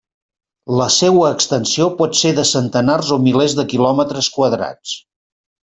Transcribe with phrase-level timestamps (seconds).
[0.79, 5.01] La seua extensió pot ser de centenars o milers de quilòmetres quadrats.